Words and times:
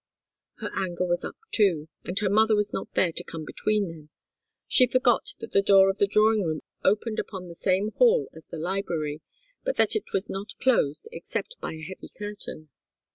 Her 0.55 0.71
anger 0.75 1.05
was 1.05 1.23
up, 1.23 1.37
too, 1.51 1.87
and 2.03 2.17
her 2.17 2.27
mother 2.31 2.55
was 2.55 2.73
not 2.73 2.91
there 2.95 3.11
to 3.11 3.23
come 3.23 3.45
between 3.45 3.87
them. 3.89 4.09
She 4.67 4.87
forgot 4.87 5.35
that 5.39 5.51
the 5.51 5.61
door 5.61 5.91
of 5.91 5.99
the 5.99 6.07
drawing 6.07 6.41
room 6.41 6.61
opened 6.83 7.19
upon 7.19 7.47
the 7.47 7.53
same 7.53 7.91
hall 7.91 8.27
as 8.33 8.47
the 8.47 8.57
library, 8.57 9.21
but 9.63 9.75
that 9.75 9.95
it 9.95 10.11
was 10.11 10.27
not 10.27 10.57
closed 10.59 11.07
except 11.11 11.55
by 11.61 11.73
a 11.73 11.83
heavy 11.83 12.07
curtain. 12.17 12.69